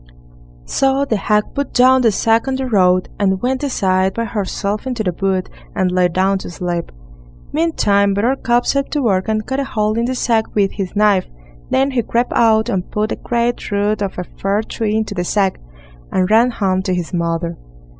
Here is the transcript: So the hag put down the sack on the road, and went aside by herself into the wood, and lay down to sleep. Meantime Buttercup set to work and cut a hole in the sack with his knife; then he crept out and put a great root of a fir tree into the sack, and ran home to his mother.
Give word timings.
So 0.65 1.05
the 1.05 1.15
hag 1.15 1.43
put 1.53 1.73
down 1.75 2.01
the 2.01 2.11
sack 2.11 2.47
on 2.47 2.55
the 2.55 2.65
road, 2.65 3.07
and 3.19 3.39
went 3.39 3.61
aside 3.63 4.15
by 4.15 4.25
herself 4.25 4.87
into 4.87 5.03
the 5.03 5.13
wood, 5.21 5.47
and 5.75 5.91
lay 5.91 6.07
down 6.07 6.39
to 6.39 6.49
sleep. 6.49 6.91
Meantime 7.53 8.15
Buttercup 8.15 8.65
set 8.65 8.89
to 8.93 9.03
work 9.03 9.27
and 9.27 9.45
cut 9.45 9.59
a 9.59 9.63
hole 9.63 9.95
in 9.99 10.05
the 10.05 10.15
sack 10.15 10.55
with 10.55 10.71
his 10.71 10.95
knife; 10.95 11.27
then 11.69 11.91
he 11.91 12.01
crept 12.01 12.33
out 12.33 12.67
and 12.67 12.89
put 12.89 13.11
a 13.11 13.15
great 13.15 13.69
root 13.69 14.01
of 14.01 14.17
a 14.17 14.23
fir 14.23 14.63
tree 14.63 14.95
into 14.95 15.13
the 15.13 15.23
sack, 15.23 15.59
and 16.11 16.31
ran 16.31 16.49
home 16.49 16.81
to 16.81 16.95
his 16.95 17.13
mother. 17.13 17.55